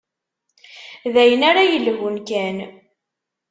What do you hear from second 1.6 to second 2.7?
yelhun kan.